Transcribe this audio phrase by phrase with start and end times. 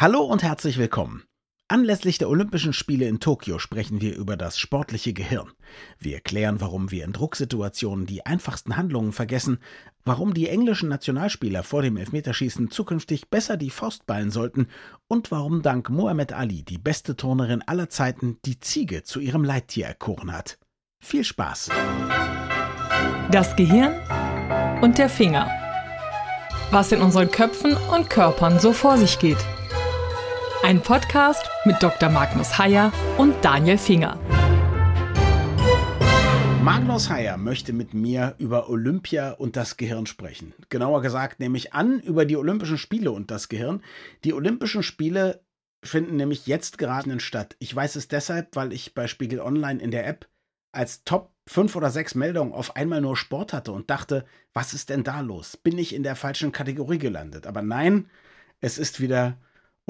[0.00, 1.24] Hallo und herzlich willkommen.
[1.68, 5.52] Anlässlich der Olympischen Spiele in Tokio sprechen wir über das sportliche Gehirn.
[5.98, 9.58] Wir erklären, warum wir in Drucksituationen die einfachsten Handlungen vergessen,
[10.02, 14.68] warum die englischen Nationalspieler vor dem Elfmeterschießen zukünftig besser die Faust ballen sollten
[15.06, 19.84] und warum dank Muhammad Ali die beste Turnerin aller Zeiten die Ziege zu ihrem Leittier
[19.84, 20.58] erkoren hat.
[20.98, 21.68] Viel Spaß!
[23.30, 24.00] Das Gehirn
[24.80, 25.46] und der Finger.
[26.70, 29.44] Was in unseren Köpfen und Körpern so vor sich geht.
[30.62, 32.10] Ein Podcast mit Dr.
[32.10, 34.20] Magnus Heyer und Daniel Finger.
[36.62, 40.52] Magnus Heyer möchte mit mir über Olympia und das Gehirn sprechen.
[40.68, 43.82] Genauer gesagt nehme ich an über die Olympischen Spiele und das Gehirn.
[44.22, 45.42] Die Olympischen Spiele
[45.82, 47.56] finden nämlich jetzt gerade statt.
[47.58, 50.28] Ich weiß es deshalb, weil ich bei Spiegel Online in der App
[50.72, 54.90] als Top 5 oder 6 Meldungen auf einmal nur Sport hatte und dachte, was ist
[54.90, 55.56] denn da los?
[55.56, 57.46] Bin ich in der falschen Kategorie gelandet?
[57.46, 58.10] Aber nein,
[58.60, 59.38] es ist wieder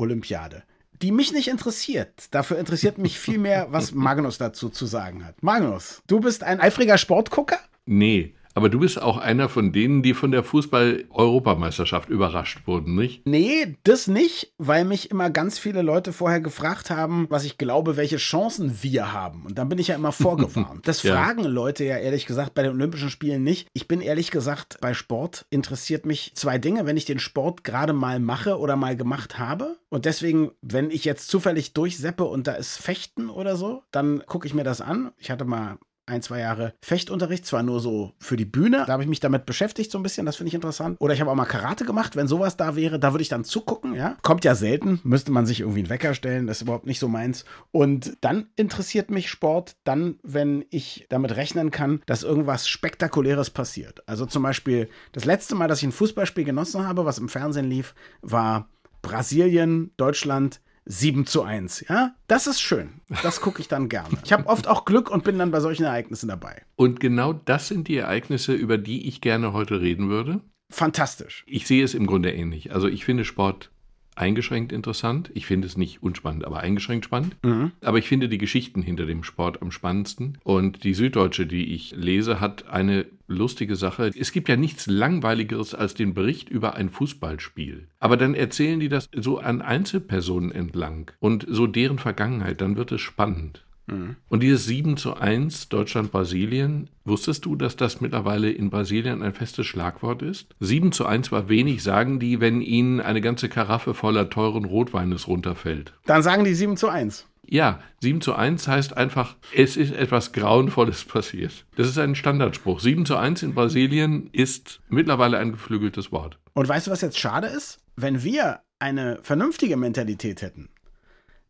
[0.00, 0.64] Olympiade.
[1.02, 2.26] Die mich nicht interessiert.
[2.30, 5.42] Dafür interessiert mich viel mehr, was Magnus dazu zu sagen hat.
[5.42, 7.58] Magnus, du bist ein eifriger Sportgucker?
[7.86, 8.34] Nee.
[8.54, 13.26] Aber du bist auch einer von denen, die von der Fußball-Europameisterschaft überrascht wurden, nicht?
[13.26, 17.96] Nee, das nicht, weil mich immer ganz viele Leute vorher gefragt haben, was ich glaube,
[17.96, 19.46] welche Chancen wir haben.
[19.46, 20.80] Und dann bin ich ja immer vorgewarnt.
[20.90, 21.14] Das ja.
[21.14, 23.68] fragen Leute ja ehrlich gesagt bei den Olympischen Spielen nicht.
[23.72, 27.92] Ich bin ehrlich gesagt, bei Sport interessiert mich zwei Dinge, wenn ich den Sport gerade
[27.92, 29.76] mal mache oder mal gemacht habe.
[29.88, 34.46] Und deswegen, wenn ich jetzt zufällig durchseppe und da ist Fechten oder so, dann gucke
[34.46, 35.12] ich mir das an.
[35.18, 35.78] Ich hatte mal
[36.10, 39.46] ein, zwei Jahre Fechtunterricht, zwar nur so für die Bühne, da habe ich mich damit
[39.46, 40.96] beschäftigt so ein bisschen, das finde ich interessant.
[41.00, 43.44] Oder ich habe auch mal Karate gemacht, wenn sowas da wäre, da würde ich dann
[43.44, 44.16] zugucken, ja.
[44.22, 47.08] Kommt ja selten, müsste man sich irgendwie einen Wecker stellen, das ist überhaupt nicht so
[47.08, 47.44] meins.
[47.70, 54.02] Und dann interessiert mich Sport, dann, wenn ich damit rechnen kann, dass irgendwas Spektakuläres passiert.
[54.06, 57.68] Also zum Beispiel, das letzte Mal, dass ich ein Fußballspiel genossen habe, was im Fernsehen
[57.68, 58.68] lief, war
[59.02, 61.86] Brasilien, Deutschland 7 zu 1.
[61.88, 63.00] Ja, das ist schön.
[63.22, 64.08] Das gucke ich dann gerne.
[64.24, 66.62] Ich habe oft auch Glück und bin dann bei solchen Ereignissen dabei.
[66.76, 70.40] Und genau das sind die Ereignisse, über die ich gerne heute reden würde.
[70.70, 71.44] Fantastisch.
[71.46, 72.72] Ich sehe es im Grunde ähnlich.
[72.72, 73.70] Also ich finde Sport
[74.16, 75.30] eingeschränkt interessant.
[75.34, 77.36] Ich finde es nicht unspannend, aber eingeschränkt spannend.
[77.42, 77.72] Mhm.
[77.80, 80.38] Aber ich finde die Geschichten hinter dem Sport am spannendsten.
[80.44, 84.10] Und die Süddeutsche, die ich lese, hat eine lustige Sache.
[84.16, 87.86] Es gibt ja nichts Langweiligeres als den Bericht über ein Fußballspiel.
[87.98, 92.60] Aber dann erzählen die das so an Einzelpersonen entlang und so deren Vergangenheit.
[92.60, 93.62] Dann wird es spannend.
[93.90, 94.16] Mhm.
[94.28, 99.66] Und dieses 7 zu 1 Deutschland-Brasilien, wusstest du, dass das mittlerweile in Brasilien ein festes
[99.66, 100.54] Schlagwort ist?
[100.60, 105.28] 7 zu 1 war wenig, sagen die, wenn ihnen eine ganze Karaffe voller teuren Rotweines
[105.28, 105.92] runterfällt.
[106.06, 107.26] Dann sagen die 7 zu 1.
[107.46, 111.66] Ja, 7 zu 1 heißt einfach, es ist etwas Grauenvolles passiert.
[111.76, 112.80] Das ist ein Standardspruch.
[112.80, 116.38] 7 zu 1 in Brasilien ist mittlerweile ein geflügeltes Wort.
[116.52, 117.78] Und weißt du, was jetzt schade ist?
[117.96, 120.68] Wenn wir eine vernünftige Mentalität hätten,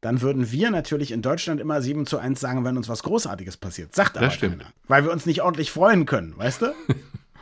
[0.01, 3.57] dann würden wir natürlich in Deutschland immer 7 zu 1 sagen, wenn uns was Großartiges
[3.57, 3.95] passiert.
[3.95, 4.59] Sagt aber das stimmt.
[4.59, 4.73] keiner.
[4.89, 6.75] Weil wir uns nicht ordentlich freuen können, weißt du?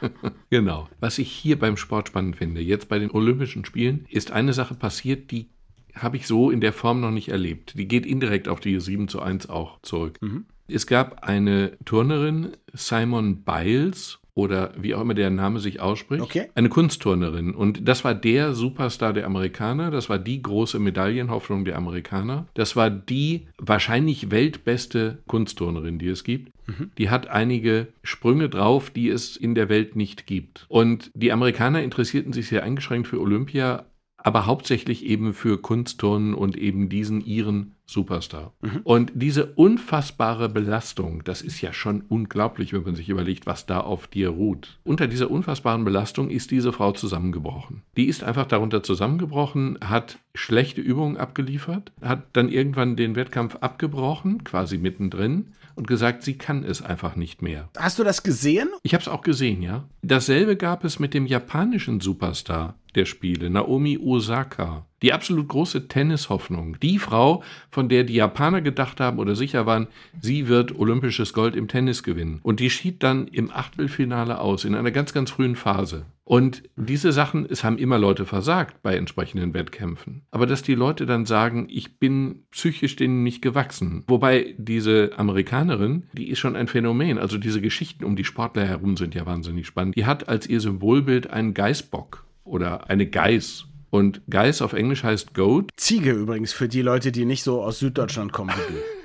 [0.51, 0.89] genau.
[1.01, 4.75] Was ich hier beim Sport spannend finde, jetzt bei den Olympischen Spielen, ist eine Sache
[4.75, 5.49] passiert, die
[5.95, 7.75] habe ich so in der Form noch nicht erlebt.
[7.77, 10.19] Die geht indirekt auf die 7 zu 1 auch zurück.
[10.21, 10.47] Mhm.
[10.69, 16.47] Es gab eine Turnerin, Simon Biles, oder wie auch immer der Name sich ausspricht, okay.
[16.55, 17.57] eine Kunstturnerin.
[17.57, 22.77] Und das war der Superstar der Amerikaner, das war die große Medaillenhoffnung der Amerikaner, das
[22.77, 26.53] war die wahrscheinlich weltbeste Kunstturnerin, die es gibt.
[26.69, 26.93] Mhm.
[26.99, 30.67] Die hat einige Sprünge drauf, die es in der Welt nicht gibt.
[30.69, 33.87] Und die Amerikaner interessierten sich sehr eingeschränkt für Olympia,
[34.19, 38.53] aber hauptsächlich eben für Kunstturnen und eben diesen ihren Superstar.
[38.61, 38.81] Mhm.
[38.85, 43.81] Und diese unfassbare Belastung, das ist ja schon unglaublich, wenn man sich überlegt, was da
[43.81, 44.79] auf dir ruht.
[44.85, 47.83] Unter dieser unfassbaren Belastung ist diese Frau zusammengebrochen.
[47.97, 54.45] Die ist einfach darunter zusammengebrochen, hat schlechte Übungen abgeliefert, hat dann irgendwann den Wettkampf abgebrochen,
[54.45, 57.69] quasi mittendrin, und gesagt, sie kann es einfach nicht mehr.
[57.79, 58.69] Hast du das gesehen?
[58.83, 59.85] Ich habe es auch gesehen, ja.
[60.03, 64.87] Dasselbe gab es mit dem japanischen Superstar der Spiele, Naomi Osaka.
[65.03, 66.79] Die absolut große Tennishoffnung.
[66.81, 69.87] Die Frau, von der die Japaner gedacht haben oder sicher waren,
[70.21, 72.41] sie wird olympisches Gold im Tennis gewinnen.
[72.43, 76.07] Und die schied dann im Achtelfinale aus, in einer ganz, ganz frühen Phase.
[76.25, 80.27] Und diese Sachen, es haben immer Leute versagt bei entsprechenden Wettkämpfen.
[80.31, 84.05] Aber dass die Leute dann sagen, ich bin psychisch denen nicht gewachsen.
[84.09, 87.17] Wobei diese Amerikanerin, die ist schon ein Phänomen.
[87.19, 89.97] Also diese Geschichten um die Sportler herum sind ja wahnsinnig spannend.
[89.97, 95.35] Die hat als ihr Symbolbild einen Geißbock oder eine Geiß Und Geiß auf Englisch heißt
[95.35, 95.71] Goat.
[95.77, 98.55] Ziege übrigens für die Leute, die nicht so aus Süddeutschland kommen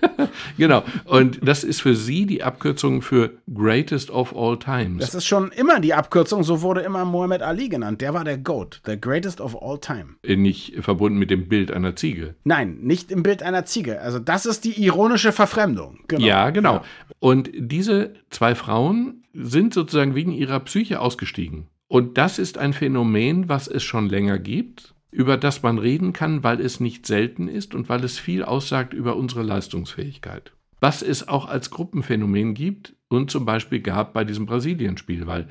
[0.57, 0.83] genau.
[1.05, 4.99] Und das ist für sie die Abkürzung für Greatest of All Times.
[4.99, 6.43] Das ist schon immer die Abkürzung.
[6.43, 8.01] So wurde immer Muhammad Ali genannt.
[8.01, 10.15] Der war der Goat, the Greatest of All Time.
[10.23, 12.35] Äh, nicht verbunden mit dem Bild einer Ziege.
[12.43, 14.01] Nein, nicht im Bild einer Ziege.
[14.01, 15.99] Also das ist die ironische Verfremdung.
[16.07, 16.25] Genau.
[16.25, 16.75] Ja, genau.
[16.75, 16.83] Ja.
[17.19, 21.67] Und diese zwei Frauen sind sozusagen wegen ihrer Psyche ausgestiegen.
[21.93, 26.43] Und das ist ein Phänomen, was es schon länger gibt, über das man reden kann,
[26.43, 30.53] weil es nicht selten ist und weil es viel aussagt über unsere Leistungsfähigkeit.
[30.79, 35.49] Was es auch als Gruppenphänomen gibt und zum Beispiel gab bei diesem Brasilienspiel, weil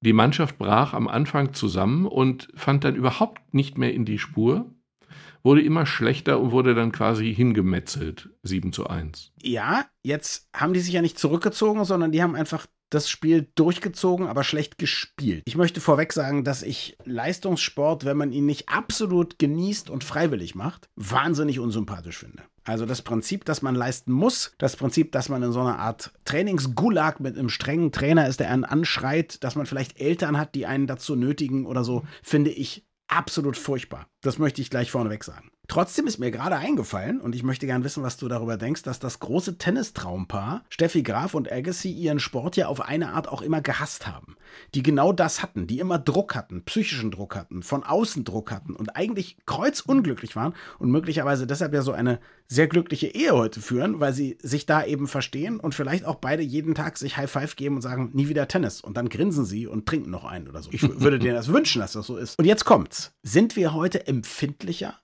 [0.00, 4.74] die Mannschaft brach am Anfang zusammen und fand dann überhaupt nicht mehr in die Spur,
[5.44, 9.30] wurde immer schlechter und wurde dann quasi hingemetzelt, 7 zu 1.
[9.40, 14.26] Ja, jetzt haben die sich ja nicht zurückgezogen, sondern die haben einfach das Spiel durchgezogen,
[14.26, 15.42] aber schlecht gespielt.
[15.46, 20.54] Ich möchte vorweg sagen, dass ich Leistungssport, wenn man ihn nicht absolut genießt und freiwillig
[20.54, 22.42] macht, wahnsinnig unsympathisch finde.
[22.64, 26.12] Also das Prinzip, dass man leisten muss, das Prinzip, dass man in so einer Art
[26.24, 30.66] Trainingsgulag mit einem strengen Trainer ist, der einen anschreit, dass man vielleicht Eltern hat, die
[30.66, 34.08] einen dazu nötigen oder so, finde ich absolut furchtbar.
[34.20, 35.50] Das möchte ich gleich vorneweg sagen.
[35.68, 38.98] Trotzdem ist mir gerade eingefallen, und ich möchte gern wissen, was du darüber denkst, dass
[38.98, 43.60] das große Tennistraumpaar Steffi Graf und Agassi ihren Sport ja auf eine Art auch immer
[43.60, 44.36] gehasst haben.
[44.74, 48.74] Die genau das hatten, die immer Druck hatten, psychischen Druck hatten, von außen Druck hatten
[48.74, 53.98] und eigentlich kreuzunglücklich waren und möglicherweise deshalb ja so eine sehr glückliche Ehe heute führen,
[53.98, 57.56] weil sie sich da eben verstehen und vielleicht auch beide jeden Tag sich High Five
[57.56, 58.80] geben und sagen, nie wieder Tennis.
[58.80, 60.70] Und dann grinsen sie und trinken noch einen oder so.
[60.72, 62.38] Ich würde dir das wünschen, dass das so ist.
[62.38, 63.12] Und jetzt kommt's.
[63.22, 64.94] Sind wir heute empfindlicher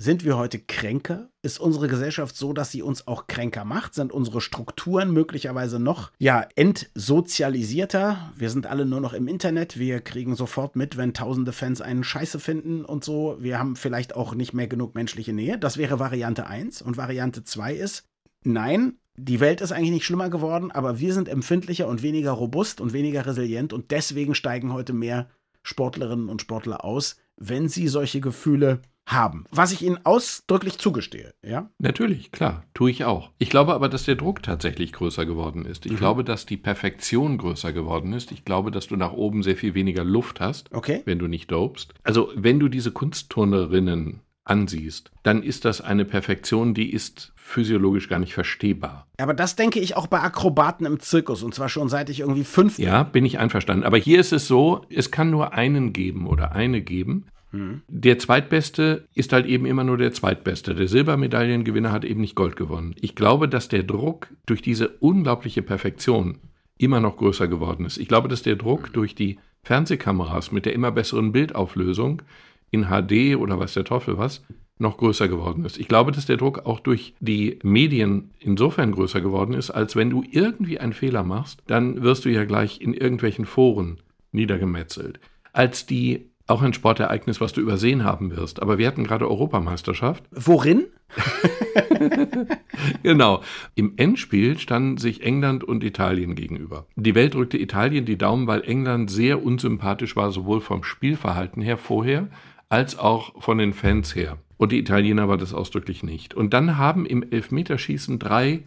[0.00, 1.28] sind wir heute kränker?
[1.42, 3.94] Ist unsere Gesellschaft so, dass sie uns auch kränker macht?
[3.94, 8.32] Sind unsere Strukturen möglicherweise noch, ja, entsozialisierter?
[8.36, 9.76] Wir sind alle nur noch im Internet.
[9.76, 13.38] Wir kriegen sofort mit, wenn tausende Fans einen Scheiße finden und so.
[13.40, 15.58] Wir haben vielleicht auch nicht mehr genug menschliche Nähe.
[15.58, 16.80] Das wäre Variante 1.
[16.80, 18.04] Und Variante 2 ist,
[18.44, 22.80] nein, die Welt ist eigentlich nicht schlimmer geworden, aber wir sind empfindlicher und weniger robust
[22.80, 25.28] und weniger resilient und deswegen steigen heute mehr
[25.64, 31.70] Sportlerinnen und Sportler aus, wenn sie solche Gefühle haben, was ich ihnen ausdrücklich zugestehe, ja?
[31.78, 33.30] Natürlich, klar, tue ich auch.
[33.38, 35.86] Ich glaube aber, dass der Druck tatsächlich größer geworden ist.
[35.86, 35.96] Ich mhm.
[35.96, 38.32] glaube, dass die Perfektion größer geworden ist.
[38.32, 41.02] Ich glaube, dass du nach oben sehr viel weniger Luft hast, okay.
[41.04, 41.94] wenn du nicht dopst.
[42.02, 48.18] Also, wenn du diese Kunstturnerinnen ansiehst, dann ist das eine Perfektion, die ist physiologisch gar
[48.18, 49.06] nicht verstehbar.
[49.18, 52.44] Aber das denke ich auch bei Akrobaten im Zirkus und zwar schon seit ich irgendwie
[52.44, 52.86] fünf bin.
[52.86, 53.84] Ja, bin ich einverstanden.
[53.84, 57.26] Aber hier ist es so, es kann nur einen geben oder eine geben.
[57.52, 57.82] Mhm.
[57.88, 60.74] Der Zweitbeste ist halt eben immer nur der Zweitbeste.
[60.74, 62.94] Der Silbermedaillengewinner hat eben nicht Gold gewonnen.
[63.00, 66.38] Ich glaube, dass der Druck durch diese unglaubliche Perfektion
[66.78, 67.98] immer noch größer geworden ist.
[67.98, 72.22] Ich glaube, dass der Druck durch die Fernsehkameras mit der immer besseren Bildauflösung
[72.70, 74.44] in HD oder was der Teufel was
[74.78, 75.78] noch größer geworden ist.
[75.78, 80.10] Ich glaube, dass der Druck auch durch die Medien insofern größer geworden ist, als wenn
[80.10, 83.98] du irgendwie einen Fehler machst, dann wirst du ja gleich in irgendwelchen Foren
[84.30, 85.18] niedergemetzelt.
[85.52, 88.60] Als die auch ein Sportereignis, was du übersehen haben wirst.
[88.62, 90.24] Aber wir hatten gerade Europameisterschaft.
[90.30, 90.86] Worin?
[93.02, 93.42] genau.
[93.74, 96.86] Im Endspiel standen sich England und Italien gegenüber.
[96.96, 101.76] Die Welt drückte Italien die Daumen, weil England sehr unsympathisch war, sowohl vom Spielverhalten her
[101.76, 102.28] vorher,
[102.68, 104.38] als auch von den Fans her.
[104.56, 106.34] Und die Italiener war das ausdrücklich nicht.
[106.34, 108.64] Und dann haben im Elfmeterschießen drei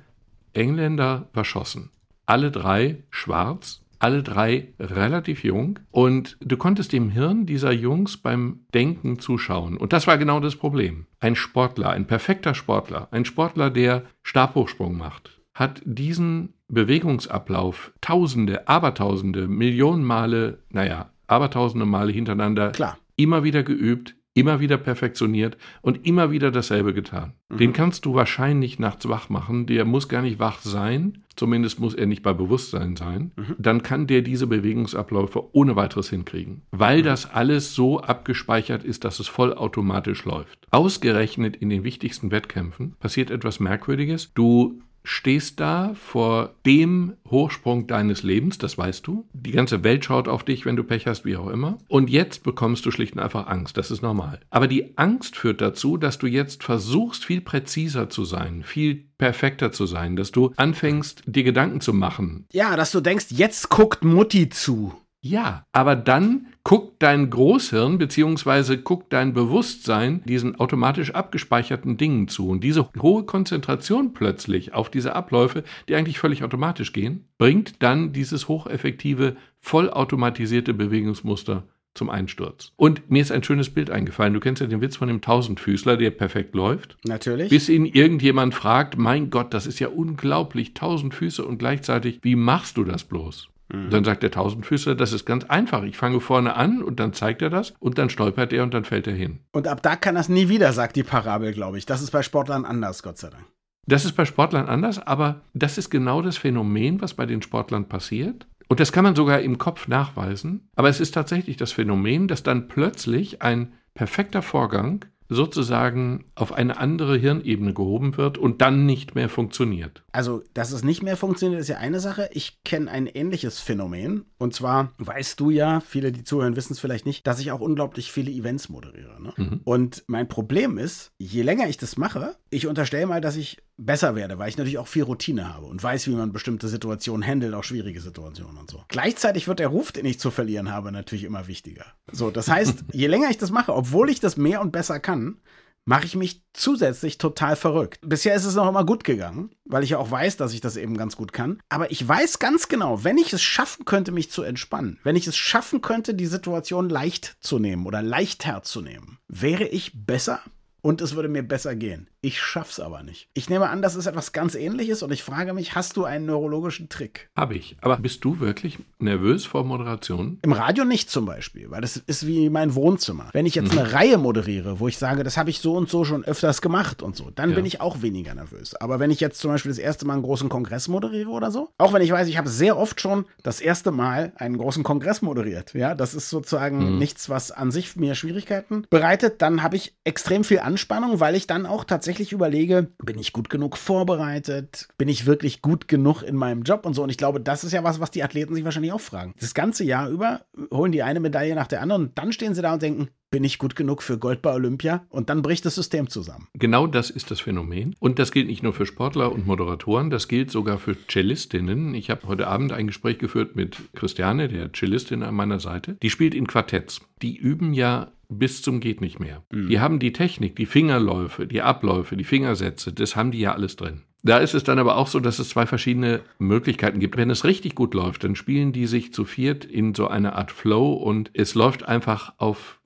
[0.53, 1.89] Engländer verschossen.
[2.25, 8.61] Alle drei schwarz alle drei relativ jung und du konntest dem Hirn dieser Jungs beim
[8.73, 9.77] Denken zuschauen.
[9.77, 11.05] Und das war genau das Problem.
[11.19, 19.47] Ein Sportler, ein perfekter Sportler, ein Sportler, der Stabhochsprung macht, hat diesen Bewegungsablauf tausende, abertausende,
[19.47, 22.97] Millionen Male, naja, abertausende Male hintereinander Klar.
[23.17, 27.33] immer wieder geübt, immer wieder perfektioniert und immer wieder dasselbe getan.
[27.49, 27.57] Mhm.
[27.57, 31.93] Den kannst du wahrscheinlich nachts wach machen, der muss gar nicht wach sein, zumindest muss
[31.93, 33.55] er nicht bei Bewusstsein sein, mhm.
[33.57, 37.03] dann kann der diese Bewegungsabläufe ohne weiteres hinkriegen, weil mhm.
[37.03, 40.67] das alles so abgespeichert ist, dass es vollautomatisch läuft.
[40.71, 44.33] Ausgerechnet in den wichtigsten Wettkämpfen passiert etwas Merkwürdiges.
[44.33, 49.27] Du stehst da vor dem Hochsprung deines Lebens, das weißt du.
[49.33, 51.77] Die ganze Welt schaut auf dich, wenn du Pech hast, wie auch immer.
[51.87, 54.39] Und jetzt bekommst du schlicht und einfach Angst, das ist normal.
[54.49, 59.71] Aber die Angst führt dazu, dass du jetzt versuchst, viel präziser zu sein, viel perfekter
[59.71, 62.45] zu sein, dass du anfängst, dir Gedanken zu machen.
[62.51, 64.93] Ja, dass du denkst, jetzt guckt Mutti zu.
[65.21, 68.77] Ja, aber dann guckt dein Großhirn bzw.
[68.77, 72.49] guckt dein Bewusstsein diesen automatisch abgespeicherten Dingen zu.
[72.49, 78.13] Und diese hohe Konzentration plötzlich auf diese Abläufe, die eigentlich völlig automatisch gehen, bringt dann
[78.13, 81.63] dieses hocheffektive, vollautomatisierte Bewegungsmuster
[81.93, 82.71] zum Einsturz.
[82.77, 84.33] Und mir ist ein schönes Bild eingefallen.
[84.33, 86.97] Du kennst ja den Witz von dem Tausendfüßler, der perfekt läuft.
[87.03, 87.49] Natürlich.
[87.49, 92.35] Bis ihn irgendjemand fragt, mein Gott, das ist ja unglaublich, tausend Füße und gleichzeitig, wie
[92.35, 93.50] machst du das bloß?
[93.71, 93.89] Mhm.
[93.89, 95.83] Dann sagt der Tausendfüßler, das ist ganz einfach.
[95.83, 98.85] Ich fange vorne an und dann zeigt er das und dann stolpert er und dann
[98.85, 99.39] fällt er hin.
[99.51, 101.85] Und ab da kann das nie wieder, sagt die Parabel, glaube ich.
[101.85, 103.45] Das ist bei Sportlern anders, Gott sei Dank.
[103.87, 107.89] Das ist bei Sportlern anders, aber das ist genau das Phänomen, was bei den Sportlern
[107.89, 108.47] passiert.
[108.67, 110.69] Und das kann man sogar im Kopf nachweisen.
[110.75, 116.77] Aber es ist tatsächlich das Phänomen, dass dann plötzlich ein perfekter Vorgang sozusagen auf eine
[116.77, 120.03] andere Hirnebene gehoben wird und dann nicht mehr funktioniert.
[120.11, 122.29] Also, dass es nicht mehr funktioniert, ist ja eine Sache.
[122.33, 124.25] Ich kenne ein ähnliches Phänomen.
[124.41, 127.59] Und zwar weißt du ja, viele, die zuhören, wissen es vielleicht nicht, dass ich auch
[127.59, 129.21] unglaublich viele Events moderiere.
[129.21, 129.33] Ne?
[129.37, 129.61] Mhm.
[129.65, 134.15] Und mein Problem ist, je länger ich das mache, ich unterstelle mal, dass ich besser
[134.15, 137.53] werde, weil ich natürlich auch viel Routine habe und weiß, wie man bestimmte Situationen handelt,
[137.53, 138.83] auch schwierige Situationen und so.
[138.87, 141.85] Gleichzeitig wird der Ruf, den ich zu verlieren habe, natürlich immer wichtiger.
[142.11, 145.37] So, das heißt, je länger ich das mache, obwohl ich das mehr und besser kann,
[145.85, 147.99] mache ich mich zusätzlich total verrückt.
[148.01, 150.77] Bisher ist es noch immer gut gegangen, weil ich ja auch weiß, dass ich das
[150.77, 151.59] eben ganz gut kann.
[151.69, 155.27] Aber ich weiß ganz genau, wenn ich es schaffen könnte, mich zu entspannen, wenn ich
[155.27, 160.41] es schaffen könnte, die Situation leicht zu nehmen oder leichter zu nehmen, wäre ich besser
[160.81, 162.09] und es würde mir besser gehen.
[162.23, 163.29] Ich schaff's aber nicht.
[163.33, 166.27] Ich nehme an, das ist etwas ganz ähnliches und ich frage mich, hast du einen
[166.27, 167.31] neurologischen Trick?
[167.35, 167.77] Habe ich.
[167.81, 170.37] Aber bist du wirklich nervös vor Moderation?
[170.43, 173.29] Im Radio nicht zum Beispiel, weil das ist wie mein Wohnzimmer.
[173.33, 173.79] Wenn ich jetzt hm.
[173.79, 177.01] eine Reihe moderiere, wo ich sage, das habe ich so und so schon öfters gemacht
[177.01, 177.55] und so, dann ja.
[177.55, 178.75] bin ich auch weniger nervös.
[178.75, 181.69] Aber wenn ich jetzt zum Beispiel das erste Mal einen großen Kongress moderiere oder so,
[181.79, 185.23] auch wenn ich weiß, ich habe sehr oft schon das erste Mal einen großen Kongress
[185.23, 186.97] moderiert, ja, das ist sozusagen hm.
[186.99, 191.47] nichts, was an sich mir Schwierigkeiten bereitet, dann habe ich extrem viel Anspannung, weil ich
[191.47, 194.89] dann auch tatsächlich tatsächlich überlege, bin ich gut genug vorbereitet?
[194.97, 197.03] Bin ich wirklich gut genug in meinem Job und so?
[197.03, 199.33] Und ich glaube, das ist ja was, was die Athleten sich wahrscheinlich auch fragen.
[199.39, 200.41] Das ganze Jahr über
[200.71, 203.45] holen die eine Medaille nach der anderen und dann stehen sie da und denken, bin
[203.45, 205.05] ich gut genug für Gold bei Olympia?
[205.07, 206.49] Und dann bricht das System zusammen.
[206.53, 207.95] Genau das ist das Phänomen.
[207.99, 211.95] Und das gilt nicht nur für Sportler und Moderatoren, das gilt sogar für Cellistinnen.
[211.95, 215.95] Ich habe heute Abend ein Gespräch geführt mit Christiane, der Cellistin an meiner Seite.
[216.01, 216.99] Die spielt in Quartetts.
[217.21, 219.43] Die üben ja bis zum geht nicht mehr.
[219.51, 219.69] Mhm.
[219.69, 223.75] Die haben die Technik, die Fingerläufe, die Abläufe, die Fingersätze, das haben die ja alles
[223.75, 224.01] drin.
[224.23, 227.17] Da ist es dann aber auch so, dass es zwei verschiedene Möglichkeiten gibt.
[227.17, 230.51] Wenn es richtig gut läuft, dann spielen die sich zu viert in so eine Art
[230.51, 232.80] Flow und es läuft einfach auf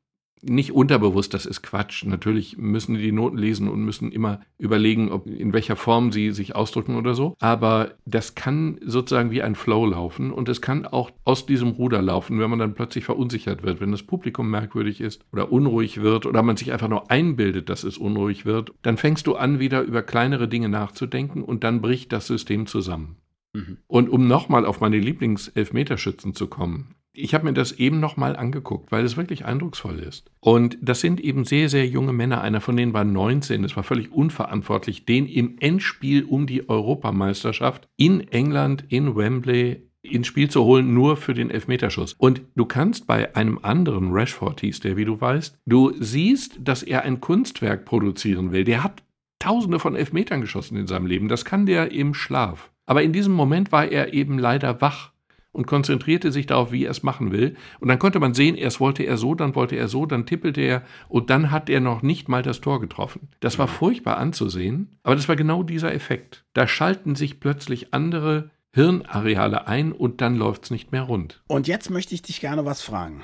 [0.48, 2.06] nicht unterbewusst, das ist Quatsch.
[2.06, 6.32] Natürlich müssen die die Noten lesen und müssen immer überlegen, ob in welcher Form sie
[6.32, 7.36] sich ausdrücken oder so.
[7.40, 12.02] Aber das kann sozusagen wie ein Flow laufen und es kann auch aus diesem Ruder
[12.02, 16.25] laufen, wenn man dann plötzlich verunsichert wird, wenn das Publikum merkwürdig ist oder unruhig wird
[16.25, 18.72] oder man sich einfach nur einbildet, dass es unruhig wird.
[18.82, 23.18] Dann fängst du an, wieder über kleinere Dinge nachzudenken und dann bricht das System zusammen.
[23.54, 23.78] Mhm.
[23.88, 28.91] Und um nochmal auf meine Lieblings-Elfmeterschützen zu kommen, ich habe mir das eben nochmal angeguckt,
[28.91, 30.31] weil es wirklich eindrucksvoll ist.
[30.39, 32.41] Und das sind eben sehr, sehr junge Männer.
[32.41, 33.63] Einer von denen war 19.
[33.63, 40.27] Es war völlig unverantwortlich, den im Endspiel um die Europameisterschaft in England, in Wembley, ins
[40.27, 42.13] Spiel zu holen, nur für den Elfmeterschuss.
[42.13, 46.84] Und du kannst bei einem anderen, Rashford hieß der, wie du weißt, du siehst, dass
[46.84, 48.63] er ein Kunstwerk produzieren will.
[48.63, 49.03] Der hat
[49.39, 51.27] Tausende von Elfmetern geschossen in seinem Leben.
[51.27, 52.72] Das kann der im Schlaf.
[52.86, 55.12] Aber in diesem Moment war er eben leider wach
[55.56, 57.56] und konzentrierte sich darauf, wie er es machen will.
[57.80, 60.62] Und dann konnte man sehen, erst wollte er so, dann wollte er so, dann tippelte
[60.62, 63.30] er und dann hat er noch nicht mal das Tor getroffen.
[63.40, 66.44] Das war furchtbar anzusehen, aber das war genau dieser Effekt.
[66.54, 71.42] Da schalten sich plötzlich andere Hirnareale ein und dann läuft es nicht mehr rund.
[71.48, 73.24] Und jetzt möchte ich dich gerne was fragen.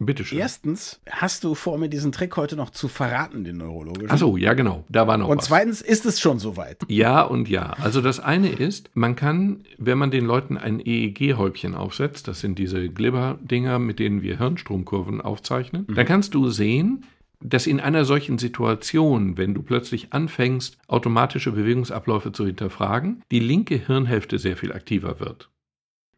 [0.00, 0.38] Bitte schön.
[0.38, 4.10] Erstens, hast du vor, mir diesen Trick heute noch zu verraten, den neurologischen?
[4.10, 4.84] Achso, ja, genau.
[4.88, 5.46] Da war noch Und was.
[5.46, 6.78] zweitens, ist es schon soweit?
[6.88, 7.74] Ja und ja.
[7.82, 12.58] Also das eine ist, man kann, wenn man den Leuten ein EEG-Häubchen aufsetzt, das sind
[12.60, 15.94] diese Glibber-Dinger, mit denen wir Hirnstromkurven aufzeichnen, mhm.
[15.96, 17.04] dann kannst du sehen,
[17.40, 23.76] dass in einer solchen Situation, wenn du plötzlich anfängst, automatische Bewegungsabläufe zu hinterfragen, die linke
[23.76, 25.48] Hirnhälfte sehr viel aktiver wird.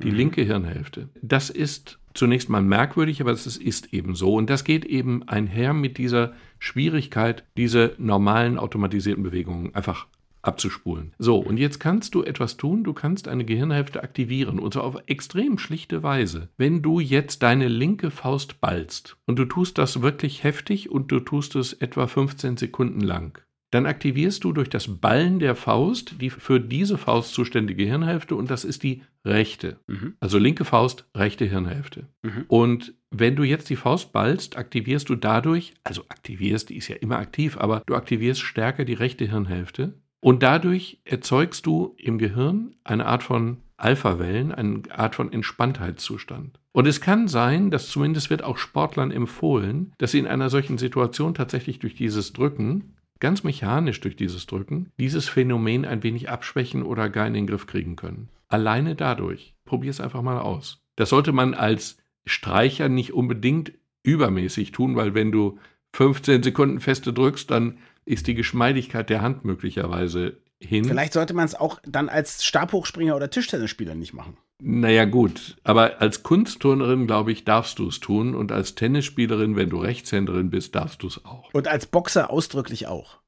[0.02, 0.16] Die mhm.
[0.16, 1.08] linke Hirnhälfte.
[1.22, 4.34] Das ist zunächst mal merkwürdig, aber es ist eben so.
[4.34, 10.06] Und das geht eben einher mit dieser Schwierigkeit, diese normalen automatisierten Bewegungen einfach
[10.42, 11.12] abzuspulen.
[11.18, 14.96] So, und jetzt kannst du etwas tun, du kannst eine Gehirnhälfte aktivieren, und zwar auf
[15.06, 16.48] extrem schlichte Weise.
[16.56, 21.20] Wenn du jetzt deine linke Faust ballst, und du tust das wirklich heftig und du
[21.20, 23.38] tust es etwa 15 Sekunden lang,
[23.70, 28.50] dann aktivierst du durch das Ballen der Faust die für diese Faust zuständige Hirnhälfte und
[28.50, 29.78] das ist die rechte.
[29.86, 30.14] Mhm.
[30.20, 32.06] Also linke Faust, rechte Hirnhälfte.
[32.22, 32.44] Mhm.
[32.48, 36.96] Und wenn du jetzt die Faust ballst, aktivierst du dadurch, also aktivierst, die ist ja
[36.96, 42.76] immer aktiv, aber du aktivierst stärker die rechte Hirnhälfte und dadurch erzeugst du im Gehirn
[42.84, 46.60] eine Art von Alpha-Wellen, eine Art von Entspanntheitszustand.
[46.72, 50.78] Und es kann sein, dass zumindest wird auch Sportlern empfohlen, dass sie in einer solchen
[50.78, 56.82] Situation tatsächlich durch dieses Drücken, ganz mechanisch durch dieses Drücken, dieses Phänomen ein wenig abschwächen
[56.82, 58.28] oder gar in den Griff kriegen können.
[58.48, 59.54] Alleine dadurch.
[59.64, 60.82] Probier es einfach mal aus.
[60.96, 63.72] Das sollte man als Streicher nicht unbedingt
[64.02, 65.58] übermäßig tun, weil wenn du
[65.92, 70.84] 15 Sekunden feste drückst, dann ist die Geschmeidigkeit der Hand möglicherweise hin.
[70.84, 74.36] Vielleicht sollte man es auch dann als Stabhochspringer oder Tischtennisspieler nicht machen.
[74.62, 79.70] Naja gut, aber als Kunstturnerin, glaube ich, darfst du es tun und als Tennisspielerin, wenn
[79.70, 81.52] du Rechtshänderin bist, darfst du es auch.
[81.54, 83.18] Und als Boxer ausdrücklich auch.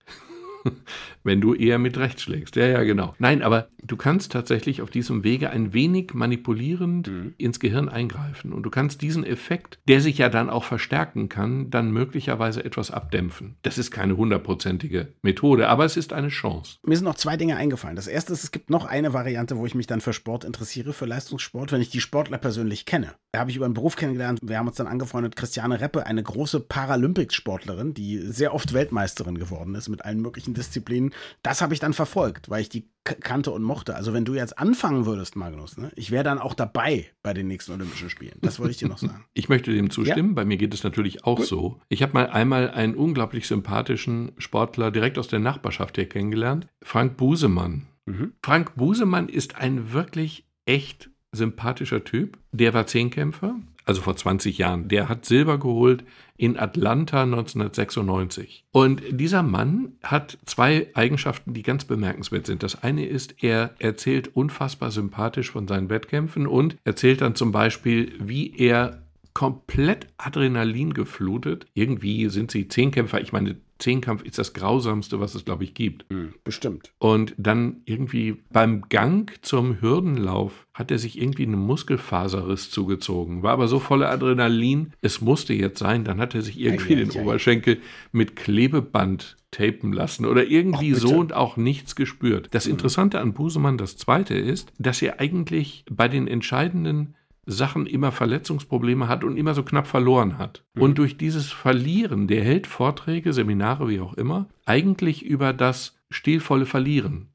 [1.24, 2.56] wenn du eher mit rechts schlägst.
[2.56, 3.14] Ja, ja, genau.
[3.18, 7.34] Nein, aber du kannst tatsächlich auf diesem Wege ein wenig manipulierend mhm.
[7.38, 8.52] ins Gehirn eingreifen.
[8.52, 12.90] Und du kannst diesen Effekt, der sich ja dann auch verstärken kann, dann möglicherweise etwas
[12.90, 13.56] abdämpfen.
[13.62, 16.78] Das ist keine hundertprozentige Methode, aber es ist eine Chance.
[16.84, 17.96] Mir sind noch zwei Dinge eingefallen.
[17.96, 20.92] Das erste ist, es gibt noch eine Variante, wo ich mich dann für Sport interessiere,
[20.92, 23.14] für Leistungssport, wenn ich die Sportler persönlich kenne.
[23.32, 24.40] Da habe ich über einen Beruf kennengelernt.
[24.42, 25.36] Wir haben uns dann angefreundet.
[25.36, 31.12] Christiane Reppe, eine große Paralympics-Sportlerin, die sehr oft Weltmeisterin geworden ist mit allen möglichen Disziplinen.
[31.42, 33.96] Das habe ich dann verfolgt, weil ich die kannte und mochte.
[33.96, 37.48] Also wenn du jetzt anfangen würdest, Magnus, ne, ich wäre dann auch dabei bei den
[37.48, 38.38] nächsten Olympischen Spielen.
[38.42, 39.24] Das wollte ich dir noch sagen.
[39.34, 40.30] Ich möchte dem zustimmen.
[40.30, 40.34] Ja.
[40.34, 41.46] Bei mir geht es natürlich auch Gut.
[41.46, 41.80] so.
[41.88, 47.16] Ich habe mal einmal einen unglaublich sympathischen Sportler direkt aus der Nachbarschaft hier kennengelernt, Frank
[47.16, 47.86] Busemann.
[48.06, 48.32] Mhm.
[48.42, 52.38] Frank Busemann ist ein wirklich echt sympathischer Typ.
[52.52, 54.88] Der war Zehnkämpfer, also vor 20 Jahren.
[54.88, 56.04] Der hat Silber geholt
[56.36, 58.64] in Atlanta 1996.
[58.72, 62.62] Und dieser Mann hat zwei Eigenschaften, die ganz bemerkenswert sind.
[62.62, 68.12] Das eine ist, er erzählt unfassbar sympathisch von seinen Wettkämpfen und erzählt dann zum Beispiel,
[68.18, 69.02] wie er
[69.34, 71.66] komplett Adrenalin geflutet.
[71.74, 73.20] Irgendwie sind sie Zehnkämpfer.
[73.20, 76.08] Ich meine, Zehnkampf ist das Grausamste, was es, glaube ich, gibt.
[76.10, 76.92] Mhm, bestimmt.
[76.98, 83.42] Und dann irgendwie beim Gang zum Hürdenlauf hat er sich irgendwie einen Muskelfaserriss zugezogen.
[83.42, 86.04] War aber so voller Adrenalin, es musste jetzt sein.
[86.04, 87.80] Dann hat er sich irgendwie ei, den ei, Oberschenkel
[88.12, 92.48] mit Klebeband tapen lassen oder irgendwie Och, so und auch nichts gespürt.
[92.52, 92.72] Das mhm.
[92.72, 99.08] Interessante an Busemann, das zweite ist, dass er eigentlich bei den entscheidenden Sachen immer Verletzungsprobleme
[99.08, 100.64] hat und immer so knapp verloren hat.
[100.74, 100.82] Mhm.
[100.82, 106.66] Und durch dieses Verlieren, der hält Vorträge, Seminare, wie auch immer, eigentlich über das stilvolle
[106.66, 107.28] Verlieren.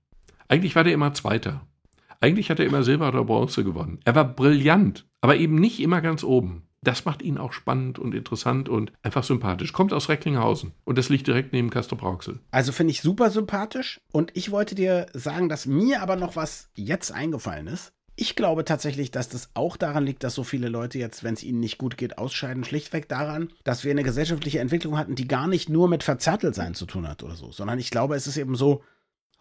[0.47, 1.67] Eigentlich war der immer Zweiter.
[2.19, 3.99] Eigentlich hat er immer Silber oder Bronze gewonnen.
[4.05, 6.63] Er war brillant, aber eben nicht immer ganz oben.
[6.81, 9.73] Das macht ihn auch spannend und interessant und einfach sympathisch.
[9.73, 12.39] Kommt aus Recklinghausen und das liegt direkt neben Castro Brauxel.
[12.51, 16.69] Also finde ich super sympathisch und ich wollte dir sagen, dass mir aber noch was
[16.75, 17.91] jetzt eingefallen ist.
[18.19, 21.43] Ich glaube tatsächlich, dass das auch daran liegt, dass so viele Leute jetzt, wenn es
[21.43, 22.63] ihnen nicht gut geht, ausscheiden.
[22.63, 26.87] Schlichtweg daran, dass wir eine gesellschaftliche Entwicklung hatten, die gar nicht nur mit Verzärteltsein zu
[26.87, 28.83] tun hat oder so, sondern ich glaube, es ist eben so,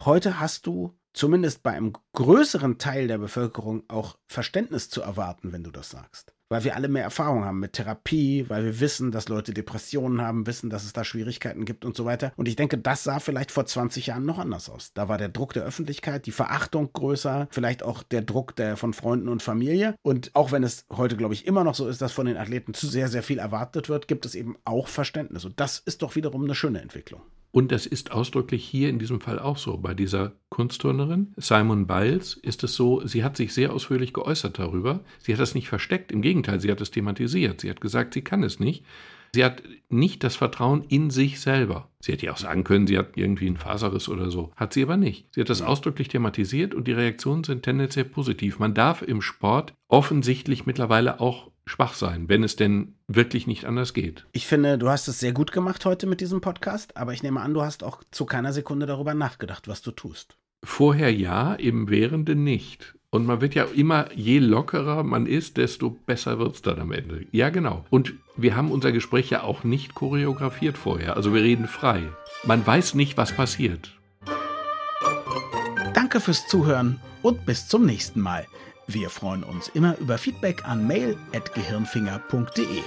[0.04, 5.64] heute hast du zumindest bei einem größeren Teil der Bevölkerung auch Verständnis zu erwarten, wenn
[5.64, 9.28] du das sagst weil wir alle mehr Erfahrung haben mit Therapie, weil wir wissen, dass
[9.28, 12.32] Leute Depressionen haben, wissen, dass es da Schwierigkeiten gibt und so weiter.
[12.36, 14.92] Und ich denke, das sah vielleicht vor 20 Jahren noch anders aus.
[14.94, 18.92] Da war der Druck der Öffentlichkeit, die Verachtung größer, vielleicht auch der Druck der von
[18.92, 19.96] Freunden und Familie.
[20.02, 22.74] Und auch wenn es heute, glaube ich, immer noch so ist, dass von den Athleten
[22.74, 25.44] zu sehr, sehr viel erwartet wird, gibt es eben auch Verständnis.
[25.44, 27.22] Und das ist doch wiederum eine schöne Entwicklung.
[27.56, 29.78] Und das ist ausdrücklich hier in diesem Fall auch so.
[29.78, 35.00] Bei dieser Kunstturnerin, Simon Biles, ist es so, sie hat sich sehr ausführlich geäußert darüber.
[35.20, 37.62] Sie hat das nicht versteckt, im Gegenteil, sie hat es thematisiert.
[37.62, 38.84] Sie hat gesagt, sie kann es nicht.
[39.34, 41.88] Sie hat nicht das Vertrauen in sich selber.
[42.00, 44.52] Sie hätte ja auch sagen können, sie hat irgendwie einen Faserriss oder so.
[44.54, 45.26] Hat sie aber nicht.
[45.34, 48.58] Sie hat das ausdrücklich thematisiert und die Reaktionen sind tendenziell positiv.
[48.58, 53.92] Man darf im Sport offensichtlich mittlerweile auch schwach sein, wenn es denn wirklich nicht anders
[53.92, 54.26] geht.
[54.32, 57.40] Ich finde, du hast es sehr gut gemacht heute mit diesem Podcast, aber ich nehme
[57.40, 60.38] an, du hast auch zu keiner Sekunde darüber nachgedacht, was du tust.
[60.64, 62.94] Vorher ja, im Währenden nicht.
[63.10, 66.92] Und man wird ja immer, je lockerer man ist, desto besser wird es dann am
[66.92, 67.26] Ende.
[67.30, 67.84] Ja, genau.
[67.88, 71.16] Und wir haben unser Gespräch ja auch nicht choreografiert vorher.
[71.16, 72.02] Also wir reden frei.
[72.44, 73.96] Man weiß nicht, was passiert.
[75.94, 78.46] Danke fürs Zuhören und bis zum nächsten Mal.
[78.86, 82.82] Wir freuen uns immer über Feedback an mail.gehirnfinger.de.